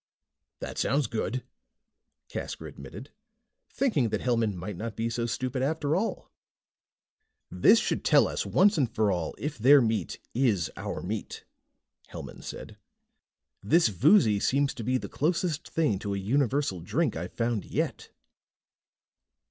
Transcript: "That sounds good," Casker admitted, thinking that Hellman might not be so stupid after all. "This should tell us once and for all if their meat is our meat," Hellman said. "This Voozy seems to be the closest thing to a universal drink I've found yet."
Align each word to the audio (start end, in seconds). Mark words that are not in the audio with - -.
"That 0.61 0.79
sounds 0.79 1.05
good," 1.05 1.43
Casker 2.27 2.67
admitted, 2.67 3.11
thinking 3.71 4.09
that 4.09 4.21
Hellman 4.21 4.55
might 4.55 4.75
not 4.75 4.95
be 4.95 5.11
so 5.11 5.27
stupid 5.27 5.61
after 5.61 5.95
all. 5.95 6.31
"This 7.51 7.77
should 7.77 8.03
tell 8.03 8.27
us 8.27 8.43
once 8.43 8.79
and 8.79 8.89
for 8.91 9.11
all 9.11 9.35
if 9.37 9.59
their 9.59 9.79
meat 9.79 10.17
is 10.33 10.71
our 10.75 11.03
meat," 11.03 11.45
Hellman 12.07 12.41
said. 12.43 12.79
"This 13.61 13.89
Voozy 13.89 14.39
seems 14.41 14.73
to 14.73 14.83
be 14.83 14.97
the 14.97 15.07
closest 15.07 15.67
thing 15.69 15.99
to 15.99 16.15
a 16.15 16.17
universal 16.17 16.79
drink 16.81 17.15
I've 17.15 17.33
found 17.37 17.63
yet." 17.63 18.09